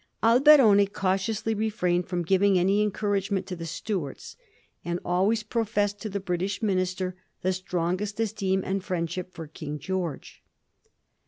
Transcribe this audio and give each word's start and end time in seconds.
Alberoni 0.23 0.87
cautiously 0.87 1.53
refirained 1.53 2.07
firom 2.07 2.25
giving 2.25 2.57
any 2.57 2.81
encouragement 2.81 3.45
to 3.45 3.55
the 3.55 3.67
Stuarts, 3.67 4.35
and 4.83 4.99
al 5.05 5.27
ways 5.27 5.43
professed 5.43 6.01
to 6.01 6.09
the 6.09 6.19
British 6.19 6.59
minister 6.63 7.15
the 7.43 7.53
strongest 7.53 8.19
esteem 8.19 8.63
and 8.65 8.83
friendship 8.83 9.31
for 9.31 9.45
King 9.45 9.77
George. 9.77 10.41